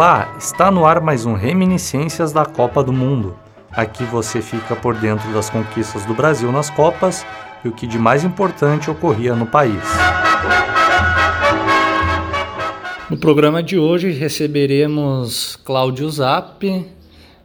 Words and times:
Olá, 0.00 0.34
está 0.38 0.70
no 0.70 0.86
ar 0.86 0.98
mais 0.98 1.26
um 1.26 1.34
Reminiscências 1.34 2.32
da 2.32 2.46
Copa 2.46 2.82
do 2.82 2.90
Mundo. 2.90 3.36
Aqui 3.70 4.02
você 4.04 4.40
fica 4.40 4.74
por 4.74 4.94
dentro 4.94 5.30
das 5.30 5.50
conquistas 5.50 6.06
do 6.06 6.14
Brasil 6.14 6.50
nas 6.50 6.70
Copas 6.70 7.26
e 7.62 7.68
o 7.68 7.72
que 7.72 7.86
de 7.86 7.98
mais 7.98 8.24
importante 8.24 8.90
ocorria 8.90 9.36
no 9.36 9.44
país. 9.44 9.82
No 13.10 13.18
programa 13.18 13.62
de 13.62 13.78
hoje 13.78 14.10
receberemos 14.10 15.56
Cláudio 15.56 16.08
Zap, 16.08 16.64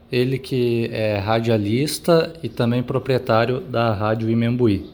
ele 0.09 0.39
que 0.39 0.89
é 0.93 1.17
radialista 1.17 2.31
e 2.41 2.47
também 2.47 2.81
proprietário 2.81 3.59
da 3.59 3.93
Rádio 3.93 4.29
Imembuí. 4.29 4.89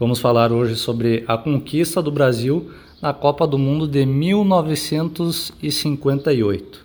Vamos 0.00 0.20
falar 0.20 0.50
hoje 0.50 0.74
sobre 0.74 1.22
a 1.28 1.36
conquista 1.36 2.00
do 2.00 2.10
Brasil 2.10 2.70
na 3.02 3.12
Copa 3.12 3.46
do 3.46 3.58
Mundo 3.58 3.86
de 3.86 4.06
1958. 4.06 6.83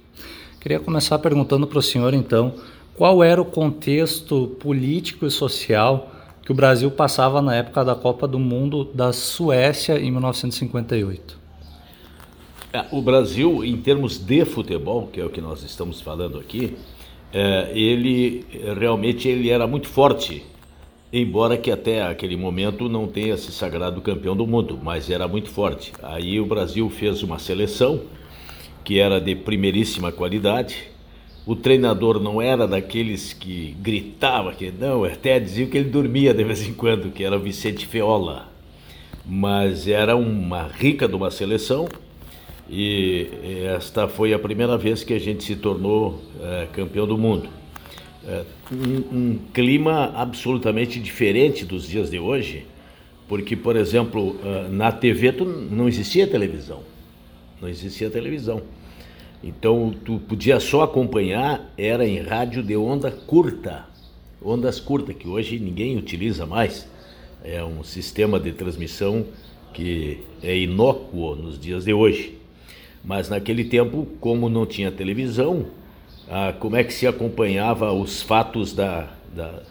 Queria 0.59 0.80
começar 0.80 1.18
perguntando 1.20 1.66
para 1.66 1.80
o 1.80 1.81
senhor 1.81 2.13
então, 2.13 2.54
qual 2.94 3.23
era 3.23 3.41
o 3.41 3.45
contexto 3.45 4.48
político 4.59 5.26
e 5.26 5.32
social 5.32 6.12
que 6.44 6.52
o 6.52 6.55
Brasil 6.55 6.91
passava 6.91 7.41
na 7.41 7.55
época 7.55 7.85
da 7.85 7.95
Copa 7.95 8.27
do 8.27 8.38
Mundo 8.38 8.84
da 8.94 9.13
Suécia 9.13 9.98
em 9.98 10.12
1958? 10.12 11.40
É, 12.73 12.85
o 12.91 13.02
Brasil, 13.02 13.63
em 13.63 13.77
termos 13.77 14.18
de 14.18 14.44
futebol, 14.44 15.08
que 15.08 15.22
é 15.22 15.26
o 15.26 15.30
que 15.30 15.40
nós 15.40 15.63
estamos 15.63 16.02
falando 16.02 16.38
aqui, 16.38 16.76
é, 17.32 17.71
ele 17.73 18.46
realmente 18.77 19.30
ele 19.30 19.49
era 19.49 19.66
muito 19.66 19.88
forte, 19.88 20.46
embora 21.13 21.57
que 21.57 21.71
até 21.71 22.04
aquele 22.04 22.35
momento 22.35 22.90
não 22.90 23.07
tenha 23.07 23.38
se 23.38 23.54
sagrado 23.54 24.02
campeão 24.02 24.35
do 24.35 24.46
mundo, 24.46 24.77
mas 24.84 25.10
era 25.10 25.26
muito 25.26 25.49
forte. 25.49 25.94
Aí 26.04 26.38
o 26.38 26.46
Brasil 26.46 26.90
fez 26.90 27.23
uma 27.23 27.40
seleção 27.40 28.02
que 28.89 28.98
era 28.98 29.21
de 29.21 29.35
primeiríssima 29.35 30.11
qualidade. 30.11 30.85
O 31.45 31.55
treinador 31.55 32.20
não 32.20 32.41
era 32.41 32.68
daqueles 32.68 33.34
que 33.34 33.77
gritava 33.79 34.51
que 34.51 34.71
não, 34.71 35.04
até 35.04 35.40
dizia 35.40 35.68
que 35.68 35.77
ele 35.77 35.91
dormia 35.91 36.34
de 36.34 36.43
vez 36.43 36.68
em 36.68 36.73
quando, 36.73 37.12
que 37.12 37.23
era 37.23 37.37
Vicente 37.37 37.85
Feola. 37.85 38.51
Mas 39.23 39.87
era 39.87 40.15
uma 40.15 40.63
rica 40.63 41.07
de 41.07 41.13
uma 41.13 41.29
seleção 41.29 41.87
e 42.67 43.27
esta 43.76 44.07
foi 44.07 44.34
a 44.34 44.40
primeira 44.40 44.76
vez 44.76 45.04
que 45.04 45.13
a 45.13 45.20
gente 45.20 45.43
se 45.43 45.55
tornou 45.55 46.23
é, 46.41 46.67
campeão 46.73 47.05
do 47.05 47.15
mundo. 47.15 47.48
É, 48.27 48.43
um, 48.71 49.15
um, 49.15 49.40
clima 49.54 50.12
absolutamente 50.15 50.99
diferente 50.99 51.63
dos 51.63 51.87
dias 51.87 52.10
de 52.10 52.17
hoje, 52.17 52.65
porque, 53.27 53.55
por 53.55 53.76
exemplo, 53.76 54.35
é, 54.43 54.67
na 54.70 54.91
TV 54.91 55.32
não 55.70 55.87
existia 55.87 56.26
televisão. 56.26 56.82
Não 57.62 57.70
existia 57.70 58.10
televisão. 58.10 58.63
Então, 59.43 59.93
tu 60.04 60.20
podia 60.20 60.59
só 60.59 60.82
acompanhar, 60.84 61.71
era 61.77 62.05
em 62.05 62.21
rádio 62.21 62.62
de 62.62 62.76
onda 62.76 63.09
curta. 63.09 63.85
Ondas 64.44 64.79
curtas, 64.79 65.16
que 65.16 65.28
hoje 65.28 65.59
ninguém 65.59 65.97
utiliza 65.97 66.45
mais. 66.45 66.88
É 67.44 67.63
um 67.63 67.84
sistema 67.84 68.40
de 68.40 68.51
transmissão 68.51 69.25
que 69.73 70.19
é 70.44 70.57
inócuo 70.57 71.35
nos 71.35 71.59
dias 71.59 71.85
de 71.85 71.94
hoje. 71.94 72.38
Mas 73.03 73.29
naquele 73.29 73.63
tempo, 73.63 74.07
como 74.19 74.50
não 74.50 74.66
tinha 74.66 74.91
televisão, 74.91 75.67
ah, 76.29 76.53
como 76.59 76.75
é 76.75 76.84
que 76.84 76.94
se 76.94 77.07
acompanhava 77.07 77.91
os 77.94 78.22
fatos 78.22 78.73
da, 78.73 79.07
da, 79.34 79.62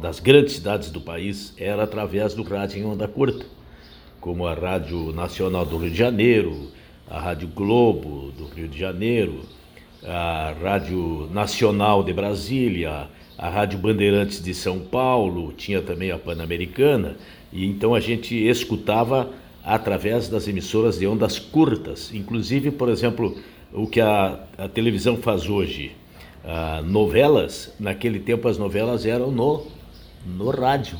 das 0.00 0.20
grandes 0.20 0.54
cidades 0.54 0.90
do 0.90 1.00
país? 1.00 1.52
Era 1.58 1.82
através 1.82 2.32
do 2.32 2.42
rádio 2.44 2.78
em 2.78 2.84
onda 2.84 3.08
curta, 3.08 3.44
como 4.20 4.46
a 4.46 4.54
Rádio 4.54 5.12
Nacional 5.12 5.66
do 5.66 5.78
Rio 5.78 5.90
de 5.90 5.96
Janeiro, 5.96 6.68
a 7.08 7.20
Rádio 7.20 7.48
Globo 7.48 8.32
do 8.36 8.46
Rio 8.46 8.68
de 8.68 8.78
Janeiro, 8.78 9.40
a 10.04 10.54
Rádio 10.60 11.28
Nacional 11.32 12.02
de 12.02 12.12
Brasília, 12.12 13.08
a 13.38 13.48
Rádio 13.48 13.78
Bandeirantes 13.78 14.42
de 14.42 14.52
São 14.52 14.80
Paulo, 14.80 15.52
tinha 15.52 15.80
também 15.80 16.10
a 16.10 16.18
Pan-Americana, 16.18 17.16
e 17.52 17.64
então 17.64 17.94
a 17.94 18.00
gente 18.00 18.34
escutava 18.34 19.30
através 19.64 20.28
das 20.28 20.48
emissoras 20.48 20.98
de 20.98 21.06
ondas 21.06 21.38
curtas. 21.38 22.12
Inclusive, 22.14 22.70
por 22.70 22.88
exemplo, 22.88 23.36
o 23.72 23.86
que 23.86 24.00
a, 24.00 24.40
a 24.56 24.68
televisão 24.68 25.16
faz 25.16 25.48
hoje, 25.48 25.92
ah, 26.44 26.82
novelas, 26.84 27.74
naquele 27.78 28.20
tempo 28.20 28.48
as 28.48 28.58
novelas 28.58 29.04
eram 29.04 29.30
no, 29.30 29.66
no 30.24 30.50
rádio. 30.50 30.98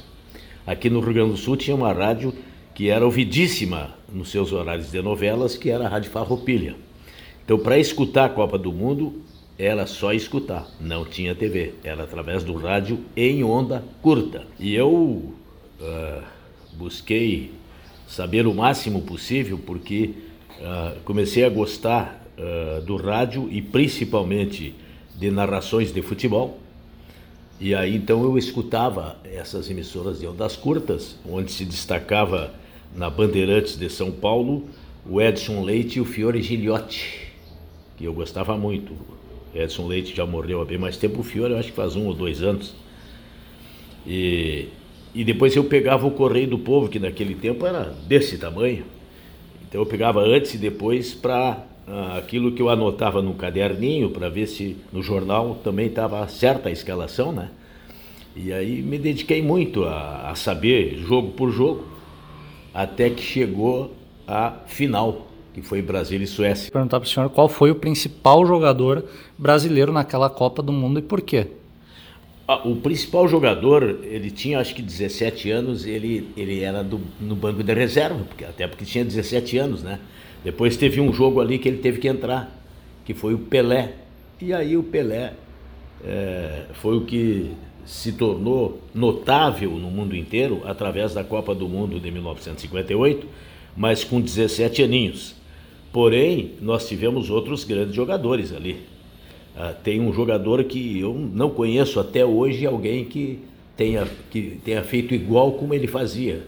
Aqui 0.67 0.91
no 0.91 1.01
Rio 1.01 1.15
Grande 1.15 1.31
do 1.31 1.37
Sul 1.37 1.57
tinha 1.57 1.77
uma 1.77 1.93
rádio 1.93 2.33
que 2.77 2.91
era 2.91 3.07
ouvidíssima 3.07 3.95
nos 4.13 4.31
seus 4.31 4.53
horários 4.53 4.91
de 4.91 5.01
novelas, 5.01 5.57
que 5.57 5.71
era 5.71 5.87
a 5.87 5.89
Rádio 5.89 6.11
Farroupilha. 6.11 6.77
Então, 7.43 7.59
para 7.59 7.79
escutar 7.79 8.27
a 8.27 8.29
Copa 8.29 8.59
do 8.59 8.71
Mundo, 8.71 9.23
era 9.59 9.87
só 9.87 10.13
escutar, 10.13 10.69
não 10.79 11.03
tinha 11.03 11.35
TV, 11.35 11.73
era 11.83 12.03
através 12.03 12.45
do 12.45 12.53
rádio 12.55 13.01
em 13.17 13.43
onda 13.43 13.83
curta. 14.03 14.45
E 14.61 14.75
eu 14.75 14.93
uh, 14.93 16.23
busquei 16.75 17.51
saber 18.07 18.47
o 18.47 18.53
máximo 18.53 19.01
possível, 19.01 19.59
porque 19.65 20.11
uh, 20.61 21.01
comecei 21.03 21.45
a 21.45 21.49
gostar 21.49 22.27
uh, 22.37 22.83
do 22.83 22.97
rádio 22.97 23.49
e 23.51 23.63
principalmente 23.63 24.75
de 25.15 25.31
narrações 25.31 25.95
de 25.95 26.03
futebol. 26.03 26.59
E 27.59 27.75
aí 27.75 27.97
então 27.97 28.23
eu 28.23 28.37
escutava 28.37 29.17
essas 29.25 29.71
emissoras 29.71 30.21
de 30.21 30.27
ondas 30.27 30.57
curtas, 30.57 31.17
onde 31.27 31.51
se 31.51 31.65
destacava 31.65 32.53
na 32.95 33.11
Bandeirantes 33.11 33.77
de 33.77 33.89
São 33.89 34.11
Paulo 34.11 34.65
o 35.09 35.21
Edson 35.21 35.63
Leite 35.63 35.99
e 35.99 36.01
o 36.01 36.05
Fiore 36.05 36.43
Giliotti, 36.43 37.33
que 37.97 38.05
eu 38.05 38.13
gostava 38.13 38.57
muito. 38.57 38.93
Edson 39.55 39.87
Leite 39.87 40.15
já 40.15 40.27
morreu 40.27 40.61
há 40.61 40.65
bem 40.65 40.79
mais 40.79 40.97
tempo, 40.97 41.21
o 41.21 41.23
Fiore 41.23 41.53
eu 41.53 41.59
acho 41.59 41.69
que 41.69 41.77
faz 41.77 41.97
um 41.97 42.07
ou 42.07 42.15
dois 42.15 42.43
anos. 42.43 42.75
E 44.07 44.69
e 45.17 45.25
depois 45.25 45.57
eu 45.57 45.65
pegava 45.65 46.07
o 46.07 46.11
Correio 46.11 46.47
do 46.47 46.59
Povo, 46.59 46.91
que 46.91 46.99
naquele 46.99 47.35
tempo 47.35 47.65
era 47.65 47.85
desse 48.07 48.37
tamanho. 48.37 48.85
Então 49.67 49.81
eu 49.81 49.87
pegava 49.87 50.21
antes 50.21 50.53
e 50.53 50.59
depois 50.59 51.15
para 51.15 51.65
ah, 51.89 52.19
aquilo 52.19 52.53
que 52.53 52.61
eu 52.61 52.69
anotava 52.69 53.23
no 53.23 53.33
caderninho, 53.33 54.11
para 54.11 54.29
ver 54.29 54.47
se 54.47 54.77
no 54.93 55.03
jornal 55.03 55.55
também 55.65 55.87
estava 55.87 56.29
certa 56.29 56.69
a 56.69 56.73
escalação, 56.73 57.33
né? 57.33 57.49
E 58.37 58.53
aí 58.53 58.83
me 58.83 58.99
dediquei 58.99 59.41
muito 59.41 59.85
a, 59.85 60.33
a 60.33 60.35
saber 60.35 60.99
jogo 60.99 61.31
por 61.31 61.51
jogo, 61.51 61.87
até 62.77 63.09
que 63.09 63.23
chegou 63.23 63.95
a 64.29 64.51
final, 64.67 65.29
que 65.55 65.63
foi 65.63 65.81
Brasil 65.81 66.21
e 66.21 66.27
Suécia. 66.27 66.71
Perguntar 66.71 67.01
para 67.01 67.07
o 67.07 67.09
senhor 67.09 67.31
qual 67.31 67.49
foi 67.49 67.71
o 67.71 67.75
principal 67.75 68.45
jogador 68.45 69.03
brasileiro 69.39 69.91
naquela 69.91 70.29
Copa 70.29 70.63
do 70.63 70.75
Mundo 70.75 70.99
e 70.99 71.03
por 71.03 71.23
quê? 71.23 71.47
Ah, 72.47 72.69
o 72.69 72.77
principal 72.77 73.27
jogador, 73.27 74.01
ele 74.03 74.31
tinha 74.31 74.61
acho 74.61 74.75
que 74.75 74.83
17 74.83 75.51
anos, 75.51 75.87
ele, 75.87 76.29
ele 76.37 76.63
era 76.63 76.85
do, 76.85 77.01
no 77.19 77.35
banco 77.35 77.63
de 77.63 77.73
reserva, 77.73 78.23
porque, 78.29 78.45
até 78.45 78.69
porque 78.69 78.85
tinha 78.85 79.03
17 79.03 79.57
anos, 79.57 79.83
né? 79.83 79.99
Depois 80.45 80.77
teve 80.77 81.01
um 81.01 81.15
jogo 81.15 81.41
ali 81.41 81.59
que 81.59 81.69
ele 81.71 81.79
teve 81.79 81.99
que 81.99 82.07
entrar, 82.07 82.55
que 83.07 83.15
foi 83.15 83.33
o 83.33 83.39
Pelé. 83.39 83.95
E 84.39 84.53
aí 84.53 84.77
o 84.77 84.83
Pelé 84.83 85.33
é, 86.05 86.67
foi 86.75 86.99
o 86.99 87.01
que 87.07 87.53
se 87.87 88.13
tornou 88.13 88.81
notável 88.93 89.71
no 89.71 89.91
mundo 89.91 90.17
inteiro 90.17 90.61
através 90.65 91.15
da 91.15 91.23
Copa 91.23 91.55
do 91.55 91.69
Mundo 91.69 92.01
de 92.01 92.11
1958, 92.11 93.27
mas 93.77 94.03
com 94.03 94.21
17 94.21 94.83
aninhos. 94.83 95.37
Porém, 95.93 96.53
nós 96.61 96.89
tivemos 96.89 97.31
outros 97.31 97.65
grandes 97.65 97.95
jogadores 97.95 98.53
ali. 98.53 98.81
Uh, 99.57 99.75
tem 99.83 100.01
um 100.01 100.13
jogador 100.13 100.63
que 100.65 101.01
eu 101.01 101.15
não 101.15 101.49
conheço 101.49 101.99
até 101.99 102.25
hoje 102.25 102.67
alguém 102.67 103.05
que 103.05 103.39
tenha, 103.77 104.07
que 104.31 104.59
tenha 104.65 104.83
feito 104.83 105.15
igual 105.15 105.53
como 105.53 105.73
ele 105.73 105.87
fazia. 105.87 106.45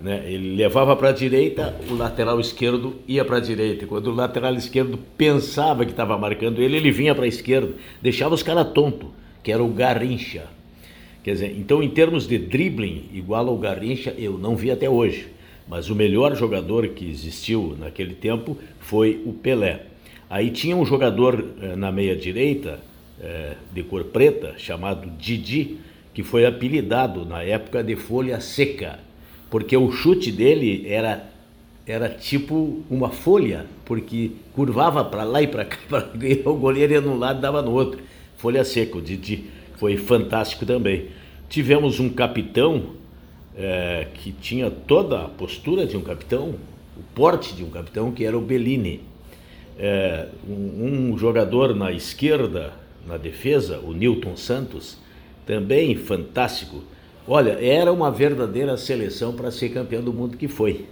Né? 0.00 0.30
Ele 0.30 0.54
levava 0.54 0.94
para 0.94 1.08
a 1.08 1.12
direita, 1.12 1.74
o 1.90 1.94
lateral 1.94 2.38
esquerdo 2.38 2.96
ia 3.08 3.24
para 3.24 3.38
a 3.38 3.40
direita. 3.40 3.86
Quando 3.86 4.08
o 4.08 4.14
lateral 4.14 4.54
esquerdo 4.54 4.98
pensava 5.16 5.84
que 5.84 5.90
estava 5.90 6.18
marcando 6.18 6.60
ele, 6.60 6.76
ele 6.76 6.90
vinha 6.90 7.14
para 7.14 7.24
a 7.24 7.28
esquerda. 7.28 7.72
Deixava 8.02 8.34
os 8.34 8.42
caras 8.42 8.70
tontos, 8.72 9.08
que 9.42 9.50
era 9.50 9.64
o 9.64 9.68
Garrincha. 9.68 10.55
Quer 11.26 11.32
dizer, 11.32 11.56
então 11.58 11.82
em 11.82 11.88
termos 11.88 12.24
de 12.24 12.38
dribbling, 12.38 13.06
igual 13.12 13.48
ao 13.48 13.58
Garrincha, 13.58 14.14
eu 14.16 14.38
não 14.38 14.54
vi 14.54 14.70
até 14.70 14.88
hoje. 14.88 15.26
Mas 15.68 15.90
o 15.90 15.94
melhor 15.96 16.36
jogador 16.36 16.86
que 16.90 17.04
existiu 17.04 17.76
naquele 17.80 18.14
tempo 18.14 18.56
foi 18.78 19.20
o 19.26 19.32
Pelé. 19.32 19.86
Aí 20.30 20.52
tinha 20.52 20.76
um 20.76 20.86
jogador 20.86 21.44
eh, 21.60 21.74
na 21.74 21.90
meia 21.90 22.14
direita, 22.14 22.78
eh, 23.20 23.54
de 23.74 23.82
cor 23.82 24.04
preta, 24.04 24.54
chamado 24.56 25.10
Didi, 25.18 25.78
que 26.14 26.22
foi 26.22 26.46
apelidado 26.46 27.26
na 27.26 27.42
época 27.42 27.82
de 27.82 27.96
folha 27.96 28.40
seca, 28.40 29.00
porque 29.50 29.76
o 29.76 29.90
chute 29.90 30.30
dele 30.30 30.86
era, 30.86 31.28
era 31.84 32.08
tipo 32.08 32.84
uma 32.88 33.08
folha, 33.08 33.66
porque 33.84 34.30
curvava 34.52 35.04
para 35.04 35.24
lá 35.24 35.42
e 35.42 35.48
para 35.48 35.64
cá, 35.64 35.76
pra, 35.90 36.08
o 36.44 36.54
goleiro 36.54 36.92
ia 36.92 37.00
num 37.00 37.18
lado 37.18 37.40
e 37.40 37.42
dava 37.42 37.62
no 37.62 37.72
outro. 37.72 37.98
Folha 38.36 38.64
seca, 38.64 38.98
o 38.98 39.02
Didi 39.02 39.56
foi 39.76 39.96
fantástico 39.96 40.66
também. 40.66 41.08
Tivemos 41.48 42.00
um 42.00 42.08
capitão 42.08 42.94
eh, 43.56 44.08
que 44.14 44.32
tinha 44.32 44.70
toda 44.70 45.22
a 45.22 45.28
postura 45.28 45.86
de 45.86 45.96
um 45.96 46.02
capitão, 46.02 46.54
o 46.96 47.02
porte 47.14 47.54
de 47.54 47.62
um 47.62 47.70
capitão, 47.70 48.10
que 48.10 48.24
era 48.24 48.36
o 48.36 48.40
Bellini 48.40 49.00
é, 49.78 50.28
um, 50.48 51.12
um 51.12 51.18
jogador 51.18 51.74
na 51.74 51.92
esquerda, 51.92 52.72
na 53.06 53.16
defesa, 53.16 53.78
o 53.78 53.92
Newton 53.92 54.36
Santos, 54.36 54.96
também 55.46 55.94
fantástico. 55.96 56.82
Olha, 57.28 57.58
era 57.62 57.92
uma 57.92 58.10
verdadeira 58.10 58.76
seleção 58.76 59.32
para 59.32 59.50
ser 59.50 59.70
campeão 59.70 60.02
do 60.02 60.12
mundo 60.12 60.36
que 60.36 60.48
foi. 60.48 60.86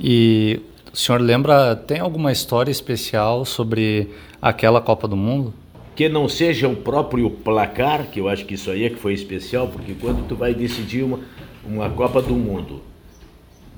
E 0.00 0.60
o 0.92 0.96
senhor 0.96 1.20
lembra, 1.20 1.76
tem 1.76 2.00
alguma 2.00 2.32
história 2.32 2.70
especial 2.70 3.44
sobre 3.44 4.08
aquela 4.40 4.80
Copa 4.80 5.06
do 5.06 5.16
Mundo? 5.16 5.52
Que 5.94 6.08
não 6.08 6.28
seja 6.28 6.68
o 6.68 6.74
próprio 6.74 7.30
placar, 7.30 8.10
que 8.10 8.20
eu 8.20 8.28
acho 8.28 8.44
que 8.44 8.54
isso 8.54 8.70
aí 8.70 8.84
é 8.84 8.90
que 8.90 8.96
foi 8.96 9.12
especial, 9.12 9.68
porque 9.68 9.94
quando 9.94 10.26
tu 10.26 10.34
vai 10.34 10.54
decidir 10.54 11.02
uma, 11.02 11.20
uma 11.64 11.88
Copa 11.90 12.20
do 12.20 12.34
Mundo 12.34 12.82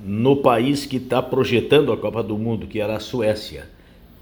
no 0.03 0.37
país 0.37 0.85
que 0.85 0.97
está 0.97 1.21
projetando 1.21 1.91
a 1.91 1.97
Copa 1.97 2.23
do 2.23 2.37
Mundo, 2.37 2.67
que 2.67 2.79
era 2.79 2.95
a 2.95 2.99
Suécia, 2.99 3.67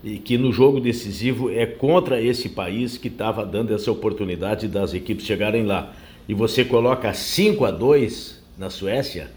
e 0.03 0.17
que 0.17 0.37
no 0.37 0.51
jogo 0.51 0.79
decisivo 0.79 1.49
é 1.49 1.65
contra 1.65 2.21
esse 2.21 2.49
país 2.49 2.97
que 2.97 3.07
estava 3.07 3.45
dando 3.45 3.73
essa 3.73 3.91
oportunidade 3.91 4.67
das 4.67 4.93
equipes 4.93 5.25
chegarem 5.25 5.63
lá, 5.65 5.93
e 6.27 6.33
você 6.33 6.65
coloca 6.65 7.13
5 7.13 7.65
a 7.65 7.71
2 7.71 8.43
na 8.57 8.69
Suécia, 8.69 9.29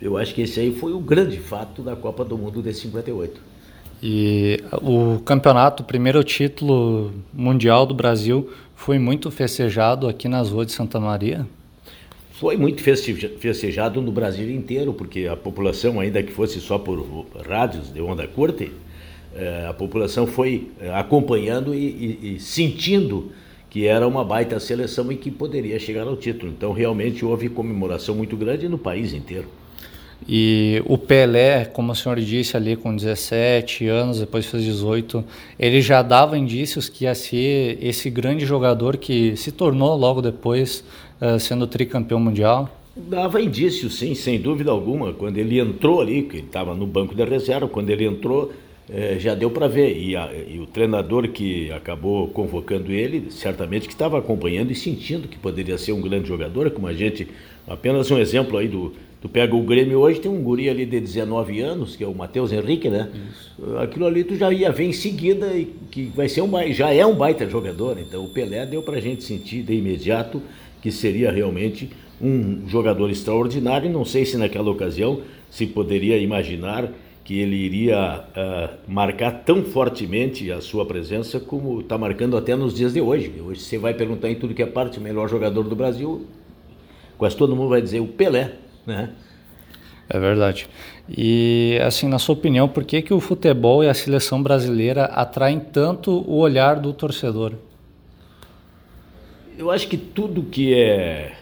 eu 0.00 0.16
acho 0.16 0.34
que 0.34 0.42
esse 0.42 0.58
aí 0.58 0.74
foi 0.74 0.92
o 0.92 0.98
grande 0.98 1.38
fato 1.38 1.80
da 1.80 1.94
Copa 1.94 2.24
do 2.24 2.36
Mundo 2.36 2.60
de 2.60 2.74
58. 2.74 3.51
E 4.02 4.60
o 4.82 5.20
campeonato, 5.20 5.84
o 5.84 5.86
primeiro 5.86 6.24
título 6.24 7.12
mundial 7.32 7.86
do 7.86 7.94
Brasil, 7.94 8.50
foi 8.74 8.98
muito 8.98 9.30
festejado 9.30 10.08
aqui 10.08 10.26
nas 10.26 10.50
ruas 10.50 10.66
de 10.66 10.72
Santa 10.72 10.98
Maria? 10.98 11.46
Foi 12.32 12.56
muito 12.56 12.82
festejado 12.82 14.02
no 14.02 14.10
Brasil 14.10 14.50
inteiro, 14.50 14.92
porque 14.92 15.28
a 15.28 15.36
população, 15.36 16.00
ainda 16.00 16.20
que 16.20 16.32
fosse 16.32 16.60
só 16.60 16.76
por 16.76 16.98
rádios 17.48 17.92
de 17.92 18.00
onda 18.00 18.26
curta, 18.26 18.66
eh, 19.36 19.66
a 19.68 19.72
população 19.72 20.26
foi 20.26 20.68
eh, 20.80 20.92
acompanhando 20.92 21.72
e, 21.72 21.78
e, 21.78 22.34
e 22.34 22.40
sentindo 22.40 23.30
que 23.70 23.86
era 23.86 24.06
uma 24.08 24.24
baita 24.24 24.58
seleção 24.58 25.12
e 25.12 25.16
que 25.16 25.30
poderia 25.30 25.78
chegar 25.78 26.08
ao 26.08 26.16
título. 26.16 26.50
Então, 26.50 26.72
realmente 26.72 27.24
houve 27.24 27.48
comemoração 27.48 28.16
muito 28.16 28.36
grande 28.36 28.68
no 28.68 28.76
país 28.76 29.12
inteiro. 29.12 29.46
E 30.28 30.82
o 30.86 30.96
Pelé, 30.96 31.64
como 31.64 31.92
o 31.92 31.94
senhor 31.94 32.18
disse 32.20 32.56
ali, 32.56 32.76
com 32.76 32.94
17 32.94 33.86
anos, 33.88 34.20
depois 34.20 34.46
fez 34.46 34.62
18, 34.62 35.24
ele 35.58 35.80
já 35.80 36.02
dava 36.02 36.38
indícios 36.38 36.88
que 36.88 37.04
ia 37.04 37.14
ser 37.14 37.78
esse 37.80 38.08
grande 38.08 38.46
jogador 38.46 38.96
que 38.96 39.36
se 39.36 39.50
tornou 39.50 39.96
logo 39.96 40.22
depois 40.22 40.84
uh, 41.20 41.38
sendo 41.38 41.66
tricampeão 41.66 42.20
mundial? 42.20 42.68
Dava 42.94 43.40
indícios, 43.40 43.98
sim, 43.98 44.14
sem 44.14 44.38
dúvida 44.38 44.70
alguma. 44.70 45.12
Quando 45.12 45.38
ele 45.38 45.58
entrou 45.58 46.00
ali, 46.00 46.22
que 46.22 46.36
ele 46.36 46.46
estava 46.46 46.74
no 46.74 46.86
banco 46.86 47.14
da 47.14 47.24
reserva, 47.24 47.66
quando 47.66 47.88
ele 47.88 48.04
entrou, 48.04 48.52
eh, 48.90 49.16
já 49.18 49.34
deu 49.34 49.50
para 49.50 49.66
ver. 49.66 49.96
E, 49.96 50.14
a, 50.14 50.30
e, 50.32 50.58
o 50.60 50.66
treinador 50.66 51.28
que 51.28 51.72
acabou 51.72 52.28
convocando 52.28 52.92
ele, 52.92 53.30
certamente 53.30 53.86
que 53.86 53.94
estava 53.94 54.18
acompanhando 54.18 54.70
e 54.72 54.74
sentindo 54.74 55.26
que 55.26 55.38
poderia 55.38 55.78
ser 55.78 55.92
um 55.92 56.02
grande 56.02 56.28
jogador, 56.28 56.70
como 56.70 56.86
a 56.86 56.92
gente, 56.92 57.26
apenas 57.66 58.10
um 58.10 58.18
exemplo 58.18 58.58
aí 58.58 58.68
do 58.68 58.92
Tu 59.22 59.28
pega 59.28 59.54
o 59.54 59.62
Grêmio 59.62 60.00
hoje, 60.00 60.18
tem 60.18 60.28
um 60.28 60.42
guri 60.42 60.68
ali 60.68 60.84
de 60.84 60.98
19 60.98 61.60
anos, 61.60 61.94
que 61.94 62.02
é 62.02 62.06
o 62.08 62.14
Matheus 62.14 62.50
Henrique, 62.50 62.90
né? 62.90 63.08
Isso. 63.30 63.76
Aquilo 63.76 64.04
ali 64.04 64.24
tu 64.24 64.34
já 64.34 64.52
ia 64.52 64.72
ver 64.72 64.86
em 64.86 64.92
seguida 64.92 65.54
e 65.54 65.66
que 65.92 66.06
vai 66.06 66.28
ser 66.28 66.42
um 66.42 66.50
já 66.72 66.92
é 66.92 67.06
um 67.06 67.14
baita 67.14 67.48
jogador. 67.48 67.96
Então 68.00 68.24
o 68.24 68.28
Pelé 68.30 68.66
deu 68.66 68.82
pra 68.82 68.98
gente 68.98 69.22
sentir 69.22 69.62
de 69.62 69.74
imediato 69.74 70.42
que 70.82 70.90
seria 70.90 71.30
realmente 71.30 71.88
um 72.20 72.68
jogador 72.68 73.10
extraordinário. 73.10 73.88
Não 73.88 74.04
sei 74.04 74.24
se 74.24 74.36
naquela 74.36 74.72
ocasião 74.72 75.20
se 75.48 75.68
poderia 75.68 76.18
imaginar 76.18 76.90
que 77.22 77.38
ele 77.38 77.54
iria 77.54 78.24
uh, 78.24 78.90
marcar 78.90 79.44
tão 79.44 79.62
fortemente 79.62 80.50
a 80.50 80.60
sua 80.60 80.84
presença 80.84 81.38
como 81.38 81.80
está 81.80 81.96
marcando 81.96 82.36
até 82.36 82.56
nos 82.56 82.74
dias 82.74 82.92
de 82.92 83.00
hoje. 83.00 83.32
Hoje 83.40 83.60
você 83.60 83.78
vai 83.78 83.94
perguntar 83.94 84.28
em 84.28 84.34
tudo 84.34 84.52
que 84.52 84.62
é 84.64 84.66
parte, 84.66 84.98
o 84.98 85.00
melhor 85.00 85.28
jogador 85.28 85.62
do 85.62 85.76
Brasil, 85.76 86.26
quase 87.16 87.36
todo 87.36 87.54
mundo 87.54 87.68
vai 87.68 87.80
dizer 87.80 88.00
o 88.00 88.08
Pelé 88.08 88.61
né? 88.86 89.10
É 90.08 90.18
verdade. 90.18 90.68
E 91.08 91.78
assim, 91.82 92.08
na 92.08 92.18
sua 92.18 92.34
opinião, 92.34 92.68
por 92.68 92.84
que, 92.84 93.02
que 93.02 93.14
o 93.14 93.20
futebol 93.20 93.82
e 93.82 93.88
a 93.88 93.94
seleção 93.94 94.42
brasileira 94.42 95.04
atraem 95.06 95.58
tanto 95.58 96.10
o 96.10 96.36
olhar 96.36 96.78
do 96.78 96.92
torcedor? 96.92 97.54
Eu 99.56 99.70
acho 99.70 99.88
que 99.88 99.96
tudo 99.96 100.42
que 100.42 100.74
é. 100.74 101.32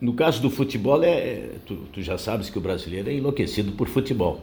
No 0.00 0.12
caso 0.12 0.42
do 0.42 0.50
futebol, 0.50 1.02
é, 1.02 1.08
é 1.08 1.50
tu, 1.64 1.76
tu 1.92 2.02
já 2.02 2.18
sabes 2.18 2.50
que 2.50 2.58
o 2.58 2.60
brasileiro 2.60 3.08
é 3.08 3.14
enlouquecido 3.14 3.72
por 3.72 3.88
futebol. 3.88 4.40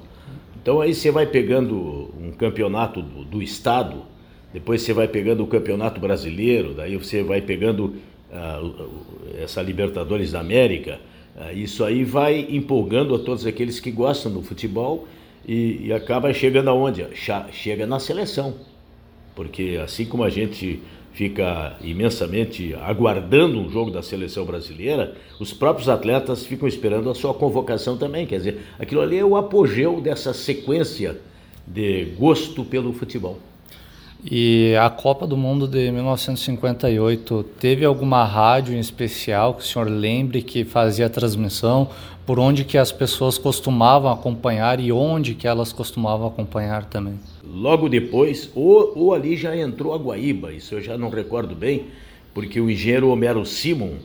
Então 0.62 0.80
aí 0.82 0.94
você 0.94 1.12
vai 1.12 1.26
pegando 1.26 2.12
um 2.20 2.32
campeonato 2.32 3.02
do, 3.02 3.26
do 3.26 3.42
estado, 3.42 4.04
depois 4.54 4.82
você 4.82 4.94
vai 4.94 5.08
pegando 5.08 5.44
o 5.44 5.48
campeonato 5.48 6.00
brasileiro, 6.00 6.74
daí 6.74 6.96
você 6.96 7.22
vai 7.22 7.42
pegando 7.42 7.96
uh, 8.32 8.90
essa 9.38 9.62
Libertadores 9.62 10.32
da 10.32 10.40
América. 10.40 11.00
É, 11.36 11.54
isso 11.54 11.84
aí 11.84 12.04
vai 12.04 12.48
empolgando 12.50 13.16
a 13.16 13.20
todos 13.20 13.46
aqueles 13.46 13.80
que 13.80 13.92
gostam 13.92 14.32
do 14.32 14.42
futebol 14.42 15.08
e, 15.48 15.88
e 15.88 15.94
acaba 15.94 16.34
chegando 16.34 16.70
aonde? 16.70 17.06
Chega 17.52 17.88
na 17.88 18.00
seleção. 18.00 18.56
Porque 19.36 19.80
assim 19.84 20.06
como 20.06 20.24
a 20.24 20.30
gente 20.30 20.82
fica 21.12 21.78
imensamente 21.82 22.74
aguardando 22.76 23.60
um 23.60 23.70
jogo 23.70 23.92
da 23.92 24.02
seleção 24.02 24.46
brasileira, 24.46 25.16
os 25.40 25.54
próprios 25.54 25.88
atletas 25.88 26.46
ficam 26.46 26.68
esperando 26.68 27.10
a 27.10 27.16
sua 27.16 27.34
convocação 27.34 27.98
também. 27.98 28.26
Quer 28.26 28.38
dizer, 28.38 28.62
aquilo 28.80 29.02
ali 29.02 29.18
é 29.18 29.26
o 29.26 29.36
apogeu 29.36 30.02
dessa 30.02 30.34
sequência 30.34 31.20
de 31.66 32.06
gosto 32.18 32.64
pelo 32.66 32.94
futebol. 32.94 33.40
E 34.26 34.74
a 34.80 34.90
Copa 34.90 35.28
do 35.28 35.36
Mundo 35.36 35.68
de 35.68 35.92
1958, 35.92 37.44
teve 37.60 37.84
alguma 37.84 38.24
rádio 38.24 38.74
em 38.74 38.80
especial 38.80 39.54
que 39.54 39.62
o 39.62 39.66
senhor 39.66 39.90
lembre 39.90 40.42
que 40.42 40.64
fazia 40.64 41.10
transmissão? 41.10 41.90
Por 42.26 42.40
onde 42.40 42.64
que 42.64 42.78
as 42.78 42.90
pessoas 42.90 43.38
costumavam 43.38 44.10
acompanhar 44.10 44.80
e 44.80 44.94
onde 44.94 45.36
que 45.36 45.46
elas 45.46 45.74
costumavam 45.74 46.26
acompanhar 46.26 46.86
também? 46.86 47.20
Logo 47.44 47.90
depois, 47.90 48.50
ou, 48.56 48.94
ou 48.96 49.14
ali 49.14 49.36
já 49.36 49.58
entrou 49.58 49.94
a 49.94 49.98
Guaíba, 49.98 50.54
isso 50.54 50.76
eu 50.76 50.82
já 50.82 50.98
não 50.98 51.10
recordo 51.10 51.54
bem, 51.54 51.88
porque 52.34 52.62
o 52.62 52.70
engenheiro 52.70 53.10
Homero 53.10 53.46
Simon, 53.46 53.96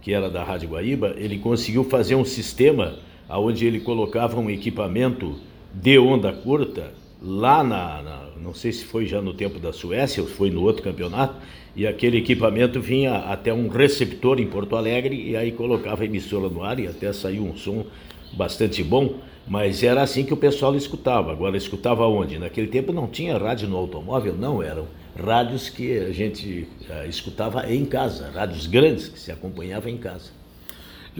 que 0.00 0.14
era 0.14 0.30
da 0.30 0.42
Rádio 0.42 0.70
Guaíba, 0.70 1.14
ele 1.18 1.38
conseguiu 1.38 1.84
fazer 1.84 2.14
um 2.14 2.24
sistema 2.24 2.94
onde 3.28 3.66
ele 3.66 3.80
colocava 3.80 4.40
um 4.40 4.48
equipamento 4.48 5.36
de 5.74 5.98
onda 5.98 6.32
curta 6.32 6.92
lá 7.22 7.62
na, 7.62 8.02
na, 8.02 8.28
não 8.42 8.54
sei 8.54 8.72
se 8.72 8.84
foi 8.84 9.06
já 9.06 9.20
no 9.20 9.34
tempo 9.34 9.58
da 9.58 9.72
Suécia 9.72 10.22
ou 10.22 10.28
foi 10.28 10.50
no 10.50 10.62
outro 10.62 10.82
campeonato, 10.82 11.36
e 11.76 11.86
aquele 11.86 12.18
equipamento 12.18 12.80
vinha 12.80 13.16
até 13.16 13.52
um 13.52 13.68
receptor 13.68 14.40
em 14.40 14.46
Porto 14.46 14.76
Alegre 14.76 15.30
e 15.30 15.36
aí 15.36 15.52
colocava 15.52 16.02
a 16.02 16.06
emissora 16.06 16.48
no 16.48 16.64
ar 16.64 16.80
e 16.80 16.86
até 16.86 17.12
saiu 17.12 17.44
um 17.44 17.56
som 17.56 17.84
bastante 18.32 18.82
bom, 18.82 19.18
mas 19.46 19.82
era 19.82 20.02
assim 20.02 20.24
que 20.24 20.34
o 20.34 20.36
pessoal 20.36 20.74
escutava. 20.74 21.32
Agora 21.32 21.56
escutava 21.56 22.06
onde? 22.06 22.38
Naquele 22.38 22.68
tempo 22.68 22.92
não 22.92 23.06
tinha 23.06 23.36
rádio 23.36 23.68
no 23.68 23.76
automóvel, 23.76 24.34
não 24.34 24.62
eram 24.62 24.86
rádios 25.18 25.68
que 25.68 25.98
a 25.98 26.12
gente 26.12 26.68
uh, 26.88 27.08
escutava 27.08 27.70
em 27.72 27.84
casa, 27.84 28.30
rádios 28.30 28.66
grandes 28.66 29.08
que 29.08 29.18
se 29.18 29.30
acompanhava 29.30 29.90
em 29.90 29.96
casa. 29.96 30.39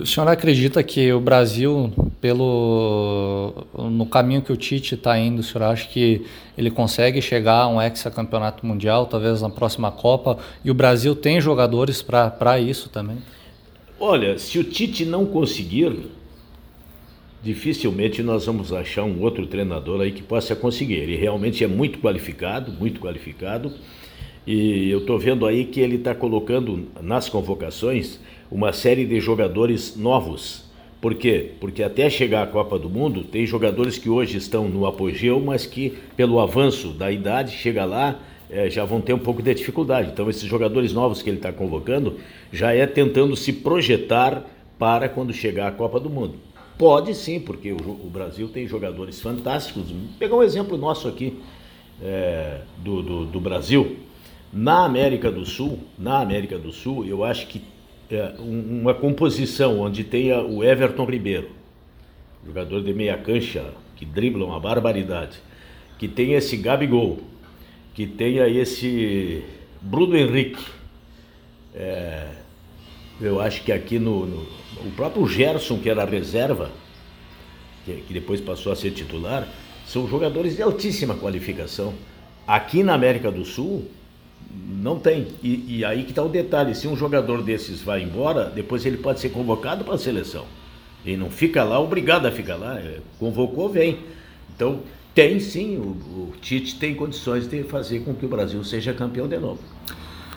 O 0.00 0.06
senhor 0.06 0.26
acredita 0.28 0.82
que 0.82 1.12
o 1.12 1.20
Brasil, 1.20 1.92
pelo 2.22 3.66
no 3.90 4.06
caminho 4.06 4.40
que 4.40 4.50
o 4.50 4.56
Tite 4.56 4.94
está 4.94 5.18
indo, 5.18 5.40
o 5.40 5.42
senhor 5.42 5.66
acha 5.66 5.86
que 5.88 6.24
ele 6.56 6.70
consegue 6.70 7.20
chegar 7.20 7.62
a 7.62 7.68
um 7.68 7.82
hexacampeonato 7.82 8.64
mundial, 8.64 9.04
talvez 9.04 9.42
na 9.42 9.50
próxima 9.50 9.92
Copa? 9.92 10.38
E 10.64 10.70
o 10.70 10.74
Brasil 10.74 11.14
tem 11.14 11.38
jogadores 11.38 12.00
para 12.00 12.58
isso 12.58 12.88
também? 12.88 13.18
Olha, 13.98 14.38
se 14.38 14.58
o 14.58 14.64
Tite 14.64 15.04
não 15.04 15.26
conseguir, 15.26 15.94
dificilmente 17.42 18.22
nós 18.22 18.46
vamos 18.46 18.72
achar 18.72 19.04
um 19.04 19.20
outro 19.20 19.46
treinador 19.46 20.00
aí 20.00 20.12
que 20.12 20.22
possa 20.22 20.56
conseguir. 20.56 20.94
Ele 20.94 21.16
realmente 21.16 21.62
é 21.62 21.66
muito 21.66 21.98
qualificado, 21.98 22.72
muito 22.72 23.00
qualificado. 23.00 23.70
E 24.46 24.88
eu 24.90 25.00
estou 25.00 25.18
vendo 25.18 25.44
aí 25.44 25.66
que 25.66 25.78
ele 25.78 25.96
está 25.96 26.14
colocando 26.14 26.88
nas 27.02 27.28
convocações 27.28 28.18
uma 28.50 28.72
série 28.72 29.04
de 29.04 29.20
jogadores 29.20 29.96
novos. 29.96 30.64
Por 31.00 31.14
quê? 31.14 31.52
Porque 31.60 31.82
até 31.82 32.10
chegar 32.10 32.42
à 32.42 32.46
Copa 32.46 32.78
do 32.78 32.90
Mundo, 32.90 33.24
tem 33.24 33.46
jogadores 33.46 33.96
que 33.96 34.10
hoje 34.10 34.36
estão 34.36 34.68
no 34.68 34.86
apogeu, 34.86 35.40
mas 35.40 35.64
que 35.64 35.96
pelo 36.16 36.40
avanço 36.40 36.88
da 36.88 37.10
idade, 37.10 37.52
chega 37.52 37.84
lá, 37.84 38.18
é, 38.50 38.68
já 38.68 38.84
vão 38.84 39.00
ter 39.00 39.14
um 39.14 39.18
pouco 39.18 39.42
de 39.42 39.54
dificuldade. 39.54 40.10
Então, 40.12 40.28
esses 40.28 40.44
jogadores 40.44 40.92
novos 40.92 41.22
que 41.22 41.30
ele 41.30 41.38
está 41.38 41.52
convocando 41.52 42.18
já 42.52 42.74
é 42.74 42.86
tentando 42.86 43.36
se 43.36 43.52
projetar 43.52 44.44
para 44.78 45.08
quando 45.08 45.32
chegar 45.32 45.68
à 45.68 45.72
Copa 45.72 46.00
do 46.00 46.10
Mundo. 46.10 46.34
Pode 46.76 47.14
sim, 47.14 47.38
porque 47.38 47.72
o, 47.72 47.76
o 47.76 48.10
Brasil 48.12 48.48
tem 48.48 48.66
jogadores 48.66 49.20
fantásticos. 49.20 49.90
Vou 49.90 50.00
pegar 50.18 50.36
um 50.36 50.42
exemplo 50.42 50.76
nosso 50.76 51.06
aqui 51.06 51.38
é, 52.02 52.62
do, 52.78 53.02
do, 53.02 53.26
do 53.26 53.40
Brasil. 53.40 53.96
Na 54.52 54.84
América 54.84 55.30
do 55.30 55.46
Sul, 55.46 55.78
na 55.98 56.20
América 56.20 56.58
do 56.58 56.72
Sul, 56.72 57.04
eu 57.06 57.22
acho 57.22 57.46
que 57.46 57.62
uma 58.38 58.92
composição 58.92 59.80
onde 59.80 60.02
tenha 60.02 60.40
o 60.40 60.64
Everton 60.64 61.04
Ribeiro, 61.04 61.50
jogador 62.44 62.82
de 62.82 62.92
meia 62.92 63.16
cancha 63.16 63.72
que 63.94 64.04
dribla 64.04 64.44
uma 64.44 64.58
barbaridade, 64.58 65.38
que 65.98 66.08
tenha 66.08 66.38
esse 66.38 66.56
Gabigol, 66.56 67.20
que 67.94 68.06
tenha 68.06 68.48
esse 68.48 69.44
Bruno 69.80 70.16
Henrique. 70.16 70.64
É, 71.74 72.28
eu 73.20 73.40
acho 73.40 73.62
que 73.62 73.70
aqui 73.70 73.98
no, 73.98 74.26
no, 74.26 74.42
O 74.84 74.90
próprio 74.96 75.26
Gerson, 75.28 75.78
que 75.78 75.90
era 75.90 76.04
reserva, 76.04 76.70
que, 77.84 77.92
que 78.08 78.14
depois 78.14 78.40
passou 78.40 78.72
a 78.72 78.76
ser 78.76 78.90
titular, 78.92 79.46
são 79.86 80.08
jogadores 80.08 80.56
de 80.56 80.62
altíssima 80.62 81.14
qualificação. 81.14 81.94
Aqui 82.46 82.82
na 82.82 82.94
América 82.94 83.30
do 83.30 83.44
Sul, 83.44 83.88
não 84.50 84.98
tem. 84.98 85.28
E, 85.42 85.78
e 85.78 85.84
aí 85.84 86.04
que 86.04 86.10
está 86.10 86.22
o 86.22 86.28
detalhe: 86.28 86.74
se 86.74 86.88
um 86.88 86.96
jogador 86.96 87.42
desses 87.42 87.82
vai 87.82 88.02
embora, 88.02 88.44
depois 88.44 88.84
ele 88.84 88.96
pode 88.96 89.20
ser 89.20 89.30
convocado 89.30 89.84
para 89.84 89.94
a 89.94 89.98
seleção. 89.98 90.44
E 91.04 91.16
não 91.16 91.30
fica 91.30 91.64
lá 91.64 91.80
obrigado 91.80 92.26
a 92.26 92.32
ficar 92.32 92.56
lá. 92.56 92.78
É, 92.78 92.98
convocou, 93.18 93.68
vem. 93.68 93.98
Então, 94.54 94.80
tem 95.14 95.40
sim, 95.40 95.76
o, 95.76 95.88
o 95.90 96.32
Tite 96.40 96.78
tem 96.78 96.94
condições 96.94 97.48
de 97.48 97.62
fazer 97.62 98.00
com 98.00 98.14
que 98.14 98.26
o 98.26 98.28
Brasil 98.28 98.62
seja 98.64 98.92
campeão 98.92 99.26
de 99.26 99.38
novo. 99.38 99.60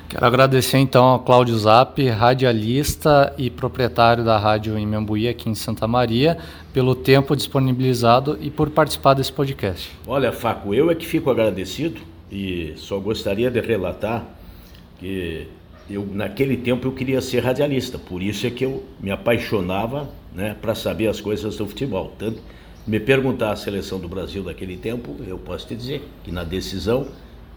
Quero 0.08 0.26
agradecer 0.26 0.78
então 0.78 1.06
ao 1.06 1.20
Cláudio 1.20 1.58
Zap, 1.58 2.08
radialista 2.08 3.34
e 3.36 3.50
proprietário 3.50 4.24
da 4.24 4.38
rádio 4.38 4.78
em 4.78 4.86
Membuí, 4.86 5.28
aqui 5.28 5.50
em 5.50 5.56
Santa 5.56 5.88
Maria, 5.88 6.38
pelo 6.72 6.94
tempo 6.94 7.36
disponibilizado 7.36 8.38
e 8.40 8.52
por 8.52 8.70
participar 8.70 9.16
desse 9.16 9.34
podcast. 9.34 9.92
Olha, 10.06 10.32
Faco, 10.32 10.72
eu 10.74 10.92
é 10.92 10.96
que 10.96 11.06
fico 11.06 11.32
agradecido 11.32 12.00
e 12.34 12.74
só 12.78 13.00
gostaria 13.00 13.52
de 13.52 13.62
relatar 13.62 14.26
que 15.00 15.48
eu 15.90 16.06
naquele 16.06 16.58
tempo 16.58 16.88
eu 16.88 16.92
queria 16.92 17.22
ser 17.22 17.42
radialista, 17.42 18.00
por 18.00 18.22
isso 18.22 18.48
é 18.48 18.50
que 18.50 18.66
eu 18.66 18.84
me 19.00 19.12
apaixonava, 19.12 20.10
né, 20.34 20.56
para 20.60 20.74
saber 20.74 21.08
as 21.08 21.22
coisas 21.22 21.58
do 21.58 21.68
futebol. 21.68 22.14
Tanto 22.18 22.42
me 22.88 23.00
perguntar 23.00 23.52
a 23.52 23.56
seleção 23.56 24.00
do 24.00 24.08
Brasil 24.08 24.44
daquele 24.44 24.78
tempo, 24.78 25.16
eu 25.28 25.38
posso 25.38 25.68
te 25.68 25.76
dizer 25.76 26.02
que 26.24 26.32
na 26.32 26.44
decisão 26.44 27.08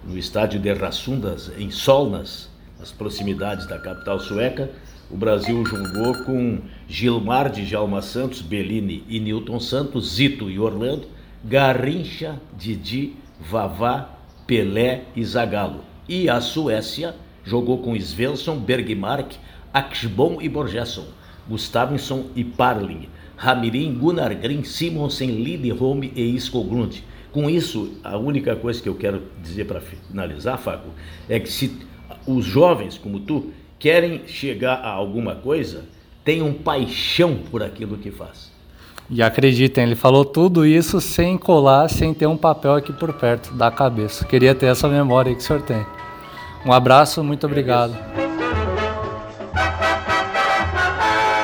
no 0.05 0.17
estádio 0.19 0.61
de 0.61 0.73
Rassundas, 0.73 1.51
em 1.59 1.71
Solnas, 1.71 2.49
nas 2.79 2.93
proximidades 2.93 3.67
da 3.67 3.79
capital 3.79 4.21
sueca, 4.21 4.71
o 5.11 5.17
Brasil 5.17 5.65
jogou 5.65 6.25
com 6.25 6.61
Gilmar 6.89 7.51
de 7.51 7.65
Jalma 7.65 8.03
Santos, 8.03 8.43
Bellini 8.43 9.05
e 9.09 9.19
Newton 9.19 9.59
Santos, 9.59 10.15
Zito 10.15 10.51
e 10.51 10.59
Orlando, 10.59 11.09
Garrincha, 11.45 12.41
Didi, 12.57 13.15
Vavá, 13.41 14.17
Pelé 14.47 15.03
e 15.15 15.25
Zagallo. 15.25 15.81
E 16.09 16.29
a 16.29 16.41
Suécia 16.41 17.15
jogou 17.45 17.79
com 17.79 17.97
Svensson, 17.97 18.59
Bergmark, 18.59 19.33
Axbom 19.73 20.39
e 20.41 20.49
Borgesson, 20.49 21.07
Gustavinson 21.49 22.27
e 22.35 22.45
Parling, 22.45 23.09
Ramirim, 23.37 23.95
Gunnar 23.95 24.35
Grim, 24.35 24.65
Simonsen, 24.65 25.43
Lidholm 25.43 26.03
e 26.15 26.35
Skoglund. 26.37 27.03
Com 27.33 27.51
isso, 27.51 27.99
a 28.03 28.17
única 28.17 28.57
coisa 28.57 28.83
que 28.83 28.89
eu 28.89 28.95
quero 28.95 29.23
dizer 29.43 29.67
para 29.67 29.81
finalizar, 29.81 30.59
Faco, 30.59 30.89
é 31.29 31.39
que 31.39 31.51
se 31.51 31.77
os 32.27 32.45
jovens 32.45 32.97
como 32.97 33.21
tu 33.21 33.53
querem 33.79 34.27
chegar 34.27 34.77
a 34.77 34.89
alguma 34.89 35.35
coisa, 35.35 35.85
tenham 36.25 36.53
paixão 36.53 37.37
por 37.51 37.63
aquilo 37.63 37.99
que 37.99 38.11
faz. 38.11 38.56
E 39.09 39.23
acreditem, 39.23 39.85
ele 39.85 39.95
falou 39.95 40.25
tudo 40.25 40.67
isso 40.67 41.01
sem 41.01 41.39
colar, 41.39 41.89
sem 41.89 42.13
ter 42.13 42.27
um 42.27 42.37
papel 42.37 42.75
aqui 42.75 42.93
por 42.93 43.13
perto 43.13 43.53
da 43.55 43.71
cabeça. 43.71 44.25
Queria 44.25 44.55
ter 44.55 44.67
essa 44.67 44.89
memória 44.89 45.35
que 45.35 45.41
o 45.41 45.45
senhor 45.45 45.63
tem. 45.63 45.87
Um 46.65 46.73
abraço, 46.73 47.23
muito 47.23 47.47
obrigado. 47.47 47.97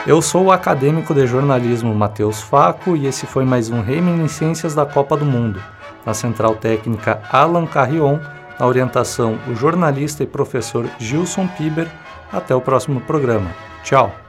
Eu 0.05 0.21
sou 0.21 0.47
o 0.47 0.53
acadêmico 0.53 1.15
de 1.15 1.27
jornalismo 1.27 1.95
Matheus 1.95 2.41
Faco 2.41 2.97
e 2.97 3.07
esse 3.07 3.25
foi 3.25 3.45
mais 3.45 3.71
um 3.71 3.81
Reminiscências 3.81 4.75
da 4.75 4.85
Copa 4.85 5.17
do 5.17 5.25
Mundo 5.25 5.63
na 6.05 6.15
central 6.15 6.57
técnica 6.57 7.23
Alan 7.31 7.67
Carrion, 7.67 8.19
na 8.59 8.67
orientação 8.67 9.39
o 9.49 9.55
jornalista 9.55 10.23
e 10.23 10.27
professor 10.27 10.89
Gilson 10.99 11.47
Piber. 11.47 11.89
Até 12.33 12.55
o 12.55 12.61
próximo 12.61 13.01
programa. 13.03 13.51
Tchau! 13.85 14.22